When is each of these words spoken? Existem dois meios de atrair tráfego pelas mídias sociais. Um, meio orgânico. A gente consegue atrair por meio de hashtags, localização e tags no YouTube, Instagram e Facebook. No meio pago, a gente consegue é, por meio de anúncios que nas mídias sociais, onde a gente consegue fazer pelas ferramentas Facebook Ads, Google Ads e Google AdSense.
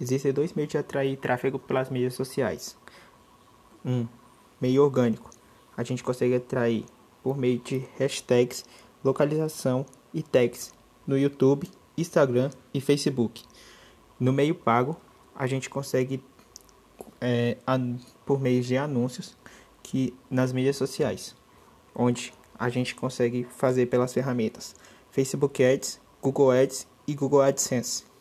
Existem 0.00 0.32
dois 0.32 0.52
meios 0.52 0.70
de 0.70 0.78
atrair 0.78 1.16
tráfego 1.16 1.58
pelas 1.58 1.90
mídias 1.90 2.14
sociais. 2.14 2.76
Um, 3.84 4.06
meio 4.60 4.82
orgânico. 4.82 5.30
A 5.76 5.82
gente 5.82 6.02
consegue 6.02 6.34
atrair 6.34 6.84
por 7.22 7.36
meio 7.36 7.58
de 7.58 7.86
hashtags, 7.98 8.64
localização 9.04 9.84
e 10.12 10.22
tags 10.22 10.72
no 11.06 11.18
YouTube, 11.18 11.70
Instagram 11.96 12.50
e 12.72 12.80
Facebook. 12.80 13.44
No 14.18 14.32
meio 14.32 14.54
pago, 14.54 14.96
a 15.34 15.46
gente 15.46 15.68
consegue 15.68 16.22
é, 17.20 17.56
por 18.24 18.40
meio 18.40 18.62
de 18.62 18.76
anúncios 18.76 19.36
que 19.82 20.14
nas 20.30 20.52
mídias 20.52 20.76
sociais, 20.76 21.34
onde 21.94 22.32
a 22.58 22.68
gente 22.68 22.94
consegue 22.94 23.46
fazer 23.50 23.86
pelas 23.86 24.12
ferramentas 24.12 24.74
Facebook 25.10 25.62
Ads, 25.64 26.00
Google 26.22 26.50
Ads 26.50 26.86
e 27.06 27.14
Google 27.14 27.42
AdSense. 27.42 28.10